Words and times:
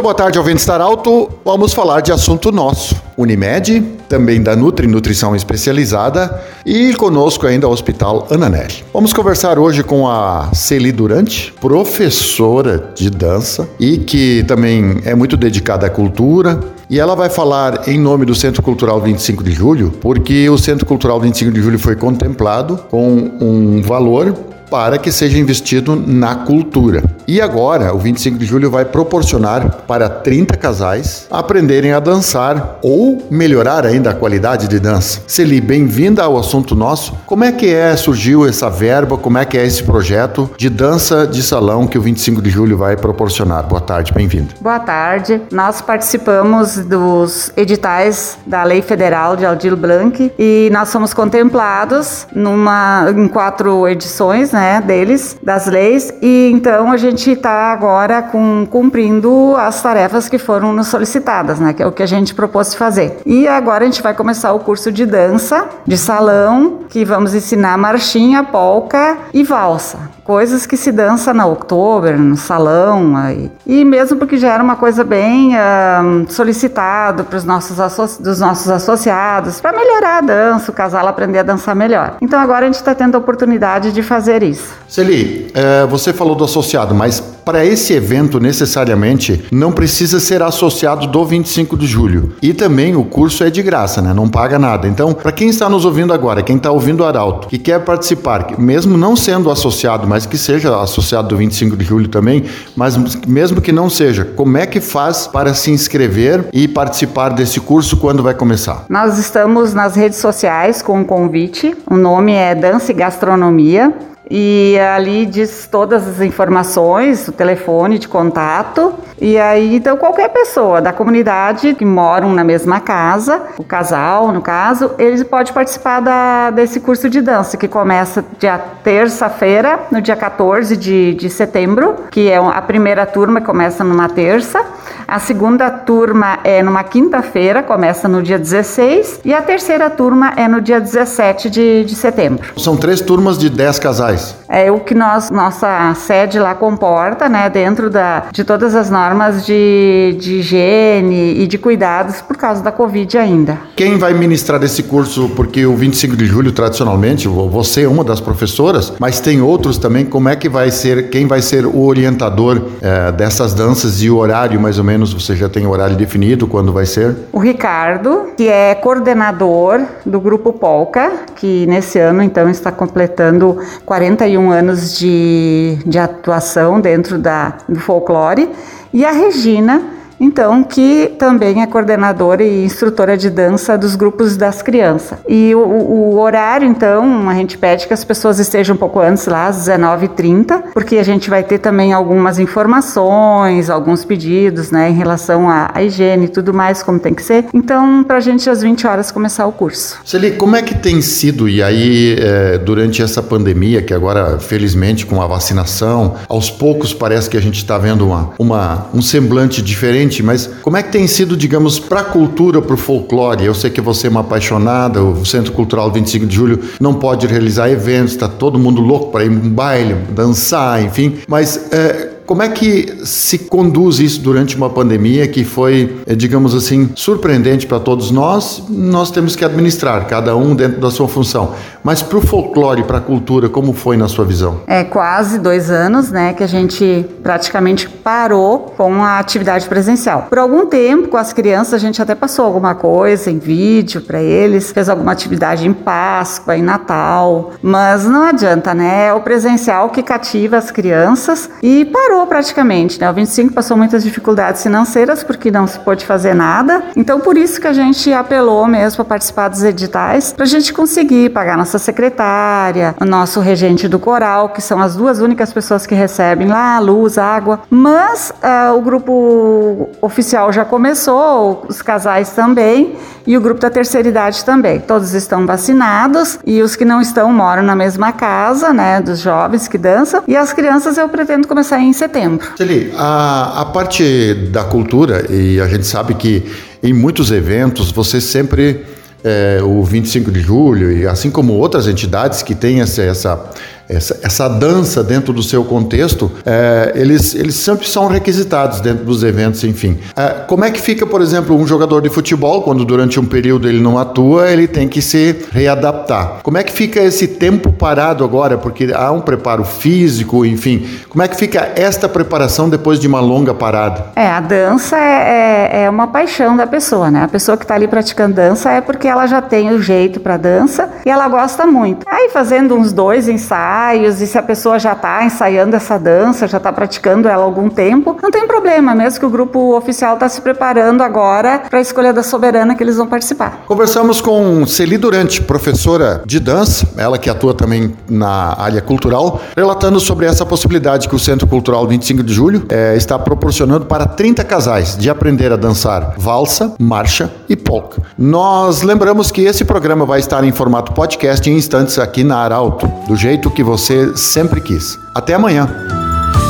Muito 0.00 0.06
boa 0.06 0.14
tarde, 0.14 0.38
ouvinte 0.38 0.60
Estar 0.60 0.80
Alto. 0.80 1.28
Vamos 1.44 1.74
falar 1.74 2.00
de 2.00 2.10
assunto 2.10 2.50
nosso. 2.50 2.96
Unimed, 3.18 3.82
também 4.08 4.42
da 4.42 4.56
Nutri 4.56 4.86
Nutrição 4.86 5.36
Especializada 5.36 6.42
e 6.64 6.94
conosco 6.94 7.46
ainda 7.46 7.68
o 7.68 7.70
Hospital 7.70 8.26
Ananelli. 8.30 8.82
Vamos 8.94 9.12
conversar 9.12 9.58
hoje 9.58 9.84
com 9.84 10.08
a 10.08 10.48
Celi 10.54 10.90
Durante, 10.90 11.52
professora 11.60 12.92
de 12.94 13.10
dança 13.10 13.68
e 13.78 13.98
que 13.98 14.42
também 14.44 15.02
é 15.04 15.14
muito 15.14 15.36
dedicada 15.36 15.86
à 15.86 15.90
cultura, 15.90 16.58
e 16.88 16.98
ela 16.98 17.14
vai 17.14 17.28
falar 17.28 17.86
em 17.86 17.98
nome 17.98 18.24
do 18.24 18.34
Centro 18.34 18.62
Cultural 18.62 19.02
25 19.02 19.44
de 19.44 19.52
Julho, 19.52 19.92
porque 20.00 20.48
o 20.48 20.56
Centro 20.56 20.86
Cultural 20.86 21.20
25 21.20 21.52
de 21.52 21.60
Julho 21.60 21.78
foi 21.78 21.94
contemplado 21.94 22.78
com 22.90 23.32
um 23.38 23.82
valor 23.82 24.34
para 24.70 24.98
que 24.98 25.10
seja 25.10 25.36
investido 25.36 25.96
na 25.96 26.36
cultura. 26.36 27.02
E 27.26 27.40
agora, 27.40 27.94
o 27.94 27.98
25 27.98 28.38
de 28.38 28.46
julho 28.46 28.70
vai 28.70 28.84
proporcionar 28.84 29.82
para 29.86 30.08
30 30.08 30.56
casais 30.56 31.26
aprenderem 31.30 31.92
a 31.92 32.00
dançar 32.00 32.78
ou 32.82 33.26
melhorar 33.30 33.84
ainda 33.84 34.10
a 34.10 34.14
qualidade 34.14 34.68
de 34.68 34.78
dança. 34.78 35.22
Celi, 35.26 35.60
bem-vinda 35.60 36.22
ao 36.22 36.38
assunto 36.38 36.74
nosso. 36.74 37.14
Como 37.26 37.44
é 37.44 37.52
que 37.52 37.72
é 37.72 37.96
surgiu 37.96 38.46
essa 38.46 38.70
verba? 38.70 39.16
Como 39.16 39.38
é 39.38 39.44
que 39.44 39.58
é 39.58 39.64
esse 39.64 39.82
projeto 39.82 40.50
de 40.56 40.68
dança 40.68 41.26
de 41.26 41.42
salão 41.42 41.86
que 41.86 41.98
o 41.98 42.02
25 42.02 42.40
de 42.40 42.50
julho 42.50 42.76
vai 42.76 42.96
proporcionar? 42.96 43.64
Boa 43.64 43.80
tarde, 43.80 44.12
bem-vindo. 44.12 44.54
Boa 44.60 44.78
tarde. 44.78 45.40
Nós 45.52 45.80
participamos 45.80 46.78
dos 46.78 47.52
editais 47.56 48.38
da 48.46 48.64
Lei 48.64 48.82
Federal 48.82 49.36
de 49.36 49.44
Aldir 49.44 49.76
Blanc 49.76 50.32
e 50.38 50.68
nós 50.72 50.92
fomos 50.92 51.14
contemplados 51.14 52.26
numa 52.34 53.06
em 53.16 53.28
quatro 53.28 53.88
edições, 53.88 54.52
né? 54.52 54.59
Né, 54.60 54.80
deles, 54.82 55.38
das 55.42 55.66
leis, 55.66 56.12
e 56.20 56.50
então 56.52 56.92
a 56.92 56.98
gente 56.98 57.30
está 57.30 57.72
agora 57.72 58.20
com, 58.20 58.66
cumprindo 58.70 59.56
as 59.56 59.82
tarefas 59.82 60.28
que 60.28 60.36
foram 60.36 60.70
nos 60.74 60.88
solicitadas, 60.88 61.58
né, 61.58 61.72
que 61.72 61.82
é 61.82 61.86
o 61.86 61.92
que 61.92 62.02
a 62.02 62.06
gente 62.06 62.34
propôs 62.34 62.74
fazer. 62.74 63.16
E 63.24 63.48
agora 63.48 63.84
a 63.84 63.86
gente 63.86 64.02
vai 64.02 64.12
começar 64.12 64.52
o 64.52 64.60
curso 64.60 64.92
de 64.92 65.06
dança, 65.06 65.66
de 65.86 65.96
salão, 65.96 66.80
que 66.90 67.06
vamos 67.06 67.34
ensinar 67.34 67.78
marchinha, 67.78 68.44
polca 68.44 69.16
e 69.32 69.42
valsa 69.42 70.19
coisas 70.30 70.64
que 70.64 70.76
se 70.76 70.92
dança 70.92 71.34
na 71.34 71.44
outubro, 71.44 72.16
no 72.16 72.36
salão, 72.36 73.16
aí. 73.16 73.50
e 73.66 73.84
mesmo 73.84 74.16
porque 74.16 74.36
já 74.36 74.52
era 74.54 74.62
uma 74.62 74.76
coisa 74.76 75.02
bem 75.02 75.56
uh, 75.56 76.24
solicitado 76.28 77.24
para 77.24 77.36
os 77.36 77.42
nossos 77.42 77.78
dos 78.20 78.38
nossos 78.38 78.68
associados, 78.70 79.60
para 79.60 79.72
melhorar 79.72 80.18
a 80.18 80.20
dança, 80.20 80.70
o 80.70 80.74
casal 80.74 81.08
aprender 81.08 81.40
a 81.40 81.42
dançar 81.42 81.74
melhor. 81.74 82.14
Então 82.22 82.38
agora 82.38 82.64
a 82.64 82.68
gente 82.68 82.76
está 82.76 82.94
tendo 82.94 83.16
a 83.16 83.18
oportunidade 83.18 83.90
de 83.90 84.04
fazer 84.04 84.44
isso. 84.44 84.72
Celi, 84.86 85.50
é, 85.52 85.84
você 85.86 86.12
falou 86.12 86.36
do 86.36 86.44
associado, 86.44 86.94
mas 86.94 87.20
para 87.44 87.64
esse 87.64 87.92
evento 87.92 88.38
necessariamente 88.38 89.44
não 89.50 89.72
precisa 89.72 90.20
ser 90.20 90.42
associado 90.42 91.08
do 91.08 91.24
25 91.24 91.76
de 91.76 91.86
julho. 91.86 92.34
E 92.40 92.54
também 92.54 92.94
o 92.94 93.04
curso 93.04 93.42
é 93.42 93.50
de 93.50 93.62
graça, 93.62 94.00
né? 94.00 94.14
Não 94.14 94.28
paga 94.28 94.58
nada. 94.58 94.86
Então, 94.86 95.12
para 95.12 95.32
quem 95.32 95.48
está 95.48 95.68
nos 95.68 95.84
ouvindo 95.84 96.12
agora, 96.12 96.42
quem 96.42 96.56
está 96.56 96.70
ouvindo 96.70 97.00
o 97.00 97.04
Arauto, 97.04 97.48
que 97.48 97.58
quer 97.58 97.80
participar, 97.80 98.58
mesmo 98.58 98.96
não 98.96 99.16
sendo 99.16 99.50
associado, 99.50 100.06
mas 100.06 100.20
mas 100.20 100.26
que 100.26 100.36
seja 100.36 100.78
associado 100.82 101.28
do 101.28 101.36
25 101.38 101.76
de 101.78 101.84
julho 101.84 102.08
também, 102.08 102.44
mas 102.76 102.94
mesmo 103.26 103.58
que 103.62 103.72
não 103.72 103.88
seja, 103.88 104.22
como 104.22 104.58
é 104.58 104.66
que 104.66 104.78
faz 104.78 105.26
para 105.26 105.54
se 105.54 105.70
inscrever 105.70 106.44
e 106.52 106.68
participar 106.68 107.30
desse 107.30 107.58
curso 107.58 107.96
quando 107.96 108.22
vai 108.22 108.34
começar? 108.34 108.84
Nós 108.86 109.18
estamos 109.18 109.72
nas 109.72 109.96
redes 109.96 110.18
sociais 110.18 110.82
com 110.82 111.00
um 111.00 111.04
convite, 111.04 111.74
o 111.90 111.96
nome 111.96 112.32
é 112.32 112.54
Dança 112.54 112.92
e 112.92 112.94
Gastronomia 112.94 113.94
e 114.30 114.78
ali 114.78 115.26
diz 115.26 115.66
todas 115.68 116.06
as 116.06 116.20
informações, 116.20 117.26
o 117.26 117.32
telefone 117.32 117.98
de 117.98 118.06
contato. 118.06 118.94
E 119.20 119.36
aí, 119.36 119.74
então, 119.74 119.96
qualquer 119.96 120.28
pessoa 120.28 120.80
da 120.80 120.92
comunidade 120.92 121.74
que 121.74 121.84
moram 121.84 122.32
na 122.32 122.44
mesma 122.44 122.78
casa, 122.78 123.42
o 123.58 123.64
casal, 123.64 124.30
no 124.32 124.40
caso, 124.40 124.92
eles 124.98 125.24
pode 125.24 125.52
participar 125.52 126.00
da, 126.00 126.50
desse 126.50 126.78
curso 126.78 127.10
de 127.10 127.20
dança, 127.20 127.56
que 127.56 127.66
começa 127.66 128.24
dia 128.38 128.58
terça-feira, 128.82 129.80
no 129.90 130.00
dia 130.00 130.16
14 130.16 130.76
de, 130.76 131.14
de 131.14 131.28
setembro, 131.28 131.96
que 132.10 132.30
é 132.30 132.36
a 132.36 132.62
primeira 132.62 133.04
turma, 133.04 133.40
começa 133.40 133.82
numa 133.82 134.08
terça. 134.08 134.64
A 135.06 135.18
segunda 135.18 135.68
turma 135.68 136.38
é 136.44 136.62
numa 136.62 136.84
quinta-feira, 136.84 137.64
começa 137.64 138.06
no 138.06 138.22
dia 138.22 138.38
16. 138.38 139.22
E 139.24 139.34
a 139.34 139.42
terceira 139.42 139.90
turma 139.90 140.32
é 140.36 140.46
no 140.46 140.60
dia 140.60 140.80
17 140.80 141.50
de, 141.50 141.84
de 141.84 141.96
setembro. 141.96 142.52
São 142.56 142.76
três 142.76 143.00
turmas 143.00 143.36
de 143.36 143.50
10 143.50 143.80
casais. 143.80 144.19
É 144.48 144.70
o 144.70 144.80
que 144.80 144.94
nós, 144.94 145.30
nossa 145.30 145.94
sede 145.94 146.38
lá 146.38 146.54
comporta, 146.54 147.28
né, 147.28 147.48
dentro 147.48 147.88
da, 147.88 148.24
de 148.32 148.44
todas 148.44 148.74
as 148.74 148.90
normas 148.90 149.46
de, 149.46 150.16
de 150.18 150.36
higiene 150.36 151.40
e 151.40 151.46
de 151.46 151.56
cuidados 151.58 152.20
por 152.20 152.36
causa 152.36 152.62
da 152.62 152.72
Covid 152.72 153.16
ainda. 153.18 153.58
Quem 153.76 153.98
vai 153.98 154.12
ministrar 154.12 154.62
esse 154.62 154.82
curso, 154.82 155.30
porque 155.36 155.64
o 155.64 155.76
25 155.76 156.16
de 156.16 156.26
julho, 156.26 156.52
tradicionalmente, 156.52 157.28
você 157.28 157.84
é 157.84 157.88
uma 157.88 158.04
das 158.04 158.20
professoras, 158.20 158.92
mas 158.98 159.20
tem 159.20 159.40
outros 159.40 159.78
também, 159.78 160.04
como 160.04 160.28
é 160.28 160.36
que 160.36 160.48
vai 160.48 160.70
ser, 160.70 161.10
quem 161.10 161.26
vai 161.26 161.40
ser 161.40 161.64
o 161.64 161.82
orientador 161.82 162.60
é, 162.80 163.12
dessas 163.12 163.54
danças 163.54 164.02
e 164.02 164.10
o 164.10 164.16
horário, 164.16 164.60
mais 164.60 164.78
ou 164.78 164.84
menos, 164.84 165.12
você 165.12 165.36
já 165.36 165.48
tem 165.48 165.66
o 165.66 165.70
horário 165.70 165.96
definido, 165.96 166.46
quando 166.46 166.72
vai 166.72 166.86
ser? 166.86 167.16
O 167.32 167.38
Ricardo, 167.38 168.30
que 168.36 168.48
é 168.48 168.74
coordenador 168.74 169.80
do 170.04 170.20
Grupo 170.20 170.52
Polca, 170.52 171.12
que 171.36 171.66
nesse 171.66 171.98
ano, 171.98 172.22
então, 172.22 172.48
está 172.48 172.72
completando 172.72 173.58
40 173.84 174.09
41 174.10 174.50
anos 174.50 174.98
de, 174.98 175.78
de 175.86 175.98
atuação 175.98 176.80
dentro 176.80 177.16
da, 177.16 177.58
do 177.68 177.78
folclore, 177.78 178.50
e 178.92 179.04
a 179.04 179.12
Regina, 179.12 179.82
então, 180.20 180.62
que 180.62 181.14
também 181.18 181.62
é 181.62 181.66
coordenadora 181.66 182.44
e 182.44 182.64
instrutora 182.64 183.16
de 183.16 183.30
dança 183.30 183.78
dos 183.78 183.96
grupos 183.96 184.36
das 184.36 184.60
crianças. 184.60 185.18
E 185.26 185.54
o, 185.54 185.60
o, 185.60 186.20
horário, 186.20 186.68
então, 186.68 187.26
a 187.28 187.34
gente 187.34 187.56
pede 187.56 187.86
que 187.86 187.94
as 187.94 188.04
pessoas 188.04 188.38
estejam 188.38 188.76
um 188.76 188.78
pouco 188.78 189.00
antes 189.00 189.26
lá, 189.26 189.46
às 189.46 189.66
19h30, 189.66 190.64
porque 190.74 190.98
a 190.98 191.02
gente 191.02 191.30
vai 191.30 191.42
ter 191.42 191.58
também 191.58 191.94
algumas 191.94 192.38
informações, 192.38 193.70
alguns 193.70 194.04
pedidos, 194.04 194.70
né, 194.70 194.90
em 194.90 194.94
relação 194.94 195.48
à, 195.48 195.70
à 195.72 195.82
higiene 195.82 196.26
e 196.26 196.28
tudo 196.28 196.52
mais, 196.52 196.82
como 196.82 196.98
tem 196.98 197.14
que 197.14 197.22
ser. 197.22 197.46
Então, 197.54 198.04
para 198.04 198.18
a 198.18 198.20
gente, 198.20 198.50
às 198.50 198.60
20 198.60 198.86
horas, 198.86 199.10
começar 199.10 199.46
o 199.46 199.52
curso. 199.52 199.98
Celi, 200.04 200.32
como 200.32 200.54
é 200.54 200.62
que 200.62 200.74
tem 200.74 201.00
sido, 201.00 201.48
e 201.48 201.62
aí, 201.62 202.16
é, 202.20 202.58
durante 202.58 203.02
essa 203.02 203.22
pandemia, 203.22 203.80
que 203.80 203.94
agora, 203.94 204.38
felizmente, 204.38 205.06
com 205.06 205.22
a 205.22 205.26
vacinação, 205.26 206.16
aos 206.28 206.50
poucos 206.50 206.92
parece 206.92 207.30
que 207.30 207.36
a 207.36 207.40
gente 207.40 207.56
está 207.56 207.78
vendo 207.78 208.06
uma, 208.06 208.30
uma, 208.38 208.86
um 208.92 209.00
semblante 209.00 209.62
diferente 209.62 210.09
mas 210.22 210.50
como 210.62 210.76
é 210.76 210.82
que 210.82 210.90
tem 210.90 211.06
sido, 211.06 211.36
digamos, 211.36 211.78
para 211.78 212.00
a 212.00 212.04
cultura, 212.04 212.60
para 212.60 212.74
o 212.74 212.76
folclore? 212.76 213.44
Eu 213.44 213.54
sei 213.54 213.70
que 213.70 213.80
você 213.80 214.08
é 214.08 214.10
uma 214.10 214.20
apaixonada, 214.20 215.02
o 215.02 215.24
Centro 215.24 215.52
Cultural 215.52 215.90
25 215.90 216.26
de 216.26 216.34
Julho 216.34 216.60
não 216.80 216.94
pode 216.94 217.26
realizar 217.26 217.70
eventos, 217.70 218.12
está 218.12 218.28
todo 218.28 218.58
mundo 218.58 218.80
louco 218.80 219.12
para 219.12 219.24
ir 219.24 219.30
um 219.30 219.48
baile, 219.48 219.94
dançar, 220.10 220.82
enfim, 220.82 221.18
mas 221.28 221.70
é, 221.72 222.08
como 222.30 222.44
é 222.44 222.48
que 222.48 223.00
se 223.04 223.38
conduz 223.38 223.98
isso 223.98 224.20
durante 224.20 224.54
uma 224.56 224.70
pandemia 224.70 225.26
que 225.26 225.42
foi, 225.42 225.96
eh, 226.06 226.14
digamos 226.14 226.54
assim, 226.54 226.88
surpreendente 226.94 227.66
para 227.66 227.80
todos 227.80 228.12
nós? 228.12 228.62
Nós 228.68 229.10
temos 229.10 229.34
que 229.34 229.44
administrar, 229.44 230.06
cada 230.06 230.36
um 230.36 230.54
dentro 230.54 230.80
da 230.80 230.92
sua 230.92 231.08
função. 231.08 231.54
Mas 231.82 232.02
para 232.02 232.18
o 232.18 232.20
folclore, 232.20 232.84
para 232.84 232.98
a 232.98 233.00
cultura, 233.00 233.48
como 233.48 233.72
foi 233.72 233.96
na 233.96 234.06
sua 234.06 234.24
visão? 234.24 234.60
É 234.68 234.84
quase 234.84 235.40
dois 235.40 235.72
anos, 235.72 236.12
né, 236.12 236.32
que 236.32 236.44
a 236.44 236.46
gente 236.46 237.04
praticamente 237.20 237.88
parou 237.88 238.74
com 238.76 239.02
a 239.02 239.18
atividade 239.18 239.66
presencial. 239.68 240.28
Por 240.28 240.38
algum 240.38 240.66
tempo, 240.66 241.08
com 241.08 241.16
as 241.16 241.32
crianças, 241.32 241.74
a 241.74 241.78
gente 241.78 242.00
até 242.00 242.14
passou 242.14 242.44
alguma 242.44 242.76
coisa 242.76 243.28
em 243.28 243.40
vídeo 243.40 244.02
para 244.02 244.22
eles, 244.22 244.70
fez 244.70 244.88
alguma 244.88 245.10
atividade 245.10 245.66
em 245.66 245.72
Páscoa, 245.72 246.56
em 246.56 246.62
Natal, 246.62 247.54
mas 247.60 248.04
não 248.04 248.22
adianta, 248.22 248.72
né? 248.72 249.06
É 249.06 249.12
o 249.12 249.20
presencial 249.20 249.88
que 249.88 250.00
cativa 250.00 250.58
as 250.58 250.70
crianças 250.70 251.50
e 251.60 251.84
parou 251.86 252.19
parou 252.20 252.26
praticamente, 252.26 253.00
né? 253.00 253.10
O 253.10 253.14
25 253.14 253.52
passou 253.52 253.76
muitas 253.76 254.02
dificuldades 254.02 254.62
financeiras 254.62 255.22
porque 255.22 255.50
não 255.50 255.66
se 255.66 255.78
pôde 255.80 256.04
fazer 256.04 256.34
nada. 256.34 256.82
Então, 256.96 257.20
por 257.20 257.36
isso 257.36 257.60
que 257.60 257.66
a 257.66 257.72
gente 257.72 258.12
apelou 258.12 258.66
mesmo 258.66 258.96
para 258.96 259.04
participar 259.04 259.48
dos 259.48 259.62
editais, 259.62 260.32
para 260.32 260.44
a 260.44 260.48
gente 260.48 260.72
conseguir 260.72 261.30
pagar 261.30 261.56
nossa 261.56 261.78
secretária, 261.78 262.94
o 263.00 263.04
nosso 263.04 263.40
regente 263.40 263.88
do 263.88 263.98
coral, 263.98 264.50
que 264.50 264.60
são 264.60 264.80
as 264.80 264.96
duas 264.96 265.20
únicas 265.20 265.52
pessoas 265.52 265.86
que 265.86 265.94
recebem 265.94 266.48
lá 266.48 266.78
luz, 266.78 267.18
água. 267.18 267.60
Mas 267.70 268.32
uh, 268.42 268.76
o 268.76 268.80
grupo 268.80 269.88
oficial 270.00 270.52
já 270.52 270.64
começou, 270.64 271.64
os 271.68 271.80
casais 271.82 272.30
também, 272.30 272.96
e 273.26 273.36
o 273.36 273.40
grupo 273.40 273.60
da 273.60 273.70
terceira 273.70 274.08
idade 274.08 274.44
também. 274.44 274.80
Todos 274.80 275.14
estão 275.14 275.46
vacinados 275.46 276.38
e 276.44 276.62
os 276.62 276.74
que 276.74 276.84
não 276.84 277.00
estão 277.00 277.32
moram 277.32 277.62
na 277.62 277.76
mesma 277.76 278.12
casa, 278.12 278.72
né? 278.72 279.00
Dos 279.00 279.20
jovens 279.20 279.68
que 279.68 279.78
dançam. 279.78 280.22
E 280.26 280.36
as 280.36 280.52
crianças 280.52 280.98
eu 280.98 281.08
pretendo 281.08 281.46
começar 281.46 281.78
em 281.78 281.92
setembro 281.92 282.09
setembro. 282.10 282.46
Celi, 282.56 282.92
a, 282.96 283.60
a 283.60 283.64
parte 283.64 284.34
da 284.50 284.64
cultura, 284.64 285.26
e 285.32 285.60
a 285.60 285.68
gente 285.68 285.86
sabe 285.86 286.14
que 286.14 286.44
em 286.82 286.92
muitos 286.92 287.30
eventos 287.30 287.92
você 287.92 288.20
sempre 288.20 288.84
é, 289.22 289.60
o 289.62 289.82
25 289.84 290.30
de 290.30 290.40
julho, 290.40 290.90
e 290.92 291.06
assim 291.06 291.30
como 291.30 291.52
outras 291.54 291.86
entidades 291.86 292.42
que 292.42 292.54
têm 292.54 292.80
essa, 292.80 293.02
essa 293.02 293.50
essa, 293.90 294.20
essa 294.22 294.48
dança 294.48 295.02
dentro 295.02 295.32
do 295.32 295.42
seu 295.42 295.64
contexto, 295.64 296.30
é, 296.46 296.92
eles, 296.94 297.34
eles 297.34 297.56
sempre 297.56 297.88
são 297.88 298.06
requisitados 298.06 298.80
dentro 298.80 299.04
dos 299.04 299.22
eventos, 299.22 299.64
enfim. 299.64 299.98
É, 300.16 300.28
como 300.46 300.64
é 300.64 300.70
que 300.70 300.80
fica, 300.80 301.04
por 301.04 301.20
exemplo, 301.20 301.56
um 301.56 301.66
jogador 301.66 302.00
de 302.00 302.08
futebol, 302.08 302.62
quando 302.62 302.84
durante 302.84 303.18
um 303.18 303.24
período 303.24 303.68
ele 303.68 303.80
não 303.80 303.98
atua, 303.98 304.50
ele 304.50 304.68
tem 304.68 304.88
que 304.88 305.02
se 305.02 305.44
readaptar? 305.50 306.38
Como 306.42 306.56
é 306.56 306.62
que 306.62 306.72
fica 306.72 307.00
esse 307.00 307.26
tempo 307.26 307.72
parado 307.72 308.24
agora? 308.24 308.56
Porque 308.56 308.92
há 308.94 309.10
um 309.10 309.20
preparo 309.20 309.64
físico, 309.64 310.46
enfim. 310.46 310.86
Como 311.08 311.22
é 311.22 311.28
que 311.28 311.36
fica 311.36 311.72
esta 311.74 312.08
preparação 312.08 312.68
depois 312.68 313.00
de 313.00 313.08
uma 313.08 313.20
longa 313.20 313.52
parada? 313.52 314.06
É, 314.14 314.28
a 314.28 314.40
dança 314.40 314.96
é, 314.96 315.70
é, 315.72 315.82
é 315.84 315.90
uma 315.90 316.06
paixão 316.06 316.56
da 316.56 316.66
pessoa, 316.66 317.10
né? 317.10 317.24
A 317.24 317.28
pessoa 317.28 317.56
que 317.56 317.64
está 317.64 317.74
ali 317.74 317.88
praticando 317.88 318.34
dança 318.34 318.70
é 318.70 318.80
porque 318.80 319.08
ela 319.08 319.26
já 319.26 319.42
tem 319.42 319.70
o 319.72 319.82
jeito 319.82 320.20
para 320.20 320.36
dança 320.36 320.88
e 321.04 321.10
ela 321.10 321.28
gosta 321.28 321.66
muito. 321.66 322.06
Aí 322.08 322.30
fazendo 322.30 322.74
uns 322.76 322.92
dois 322.92 323.28
ensaios, 323.28 323.79
ensaios 323.80 324.20
e 324.20 324.26
se 324.26 324.36
a 324.36 324.42
pessoa 324.42 324.78
já 324.78 324.92
está 324.92 325.24
ensaiando 325.24 325.74
essa 325.74 325.98
dança, 325.98 326.46
já 326.46 326.58
está 326.58 326.72
praticando 326.72 327.28
ela 327.28 327.42
há 327.42 327.44
algum 327.44 327.68
tempo, 327.68 328.16
não 328.22 328.30
tem 328.30 328.46
problema, 328.46 328.94
mesmo 328.94 329.20
que 329.20 329.26
o 329.26 329.30
grupo 329.30 329.76
oficial 329.76 330.14
está 330.14 330.28
se 330.28 330.40
preparando 330.40 331.02
agora 331.02 331.62
para 331.68 331.78
a 331.78 331.82
escolha 331.82 332.12
da 332.12 332.22
soberana 332.22 332.74
que 332.74 332.82
eles 332.82 332.96
vão 332.96 333.06
participar. 333.06 333.62
Conversamos 333.66 334.20
com 334.20 334.66
Celi 334.66 334.98
Durante, 334.98 335.40
professora 335.40 336.22
de 336.26 336.38
dança, 336.38 336.86
ela 336.96 337.18
que 337.18 337.30
atua 337.30 337.54
também 337.54 337.94
na 338.08 338.54
área 338.60 338.82
cultural, 338.82 339.40
relatando 339.56 339.98
sobre 339.98 340.26
essa 340.26 340.44
possibilidade 340.44 341.08
que 341.08 341.14
o 341.14 341.18
Centro 341.18 341.46
Cultural 341.46 341.86
25 341.86 342.22
de 342.22 342.32
Julho 342.32 342.66
é, 342.68 342.96
está 342.96 343.18
proporcionando 343.18 343.86
para 343.86 344.04
30 344.04 344.44
casais 344.44 344.96
de 344.96 345.08
aprender 345.08 345.52
a 345.52 345.56
dançar 345.56 346.14
valsa, 346.18 346.74
marcha 346.78 347.30
e 347.48 347.56
polka. 347.56 348.02
Nós 348.18 348.82
lembramos 348.82 349.30
que 349.30 349.42
esse 349.42 349.64
programa 349.64 350.04
vai 350.04 350.20
estar 350.20 350.44
em 350.44 350.52
formato 350.52 350.92
podcast 350.92 351.48
em 351.48 351.56
instantes 351.56 351.98
aqui 351.98 352.22
na 352.22 352.38
Arauto, 352.38 352.86
do 353.08 353.16
jeito 353.16 353.50
que 353.50 353.62
você 353.70 354.16
sempre 354.16 354.60
quis. 354.60 354.98
Até 355.14 355.34
amanhã. 355.34 355.68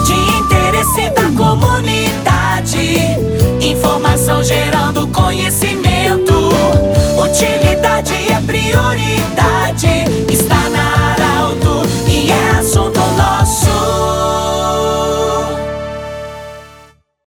De 0.06 0.14
interesse 0.40 1.10
da 1.10 1.30
comunidade, 1.36 2.96
informação 3.60 4.42
gerando. 4.42 5.06